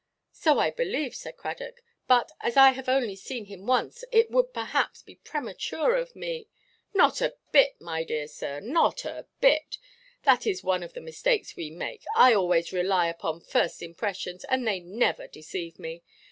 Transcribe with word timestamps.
"So 0.31 0.57
I 0.57 0.71
believe," 0.71 1.13
said 1.13 1.37
Cradock; 1.37 1.79
"but, 2.07 2.31
as 2.39 2.57
I 2.57 2.71
have 2.71 2.89
only 2.89 3.15
seen 3.15 3.45
him 3.45 3.67
once, 3.67 4.03
it 4.11 4.31
would 4.31 4.51
perhaps 4.51 5.03
be 5.03 5.17
premature 5.17 5.95
of 5.95 6.15
me——" 6.15 6.49
"Not 6.91 7.21
a 7.21 7.35
bit, 7.51 7.79
my 7.79 8.03
dear 8.03 8.27
sir, 8.27 8.59
not 8.61 9.05
a 9.05 9.27
bit. 9.41 9.77
That 10.23 10.47
is 10.47 10.63
one 10.63 10.81
of 10.81 10.93
the 10.93 11.01
mistakes 11.01 11.55
we 11.55 11.69
make. 11.69 12.03
I 12.15 12.33
always 12.33 12.73
rely 12.73 13.09
upon 13.09 13.41
first 13.41 13.83
impressions, 13.83 14.43
and 14.45 14.67
they 14.67 14.79
never 14.79 15.27
deceive 15.27 15.77
me. 15.77 16.01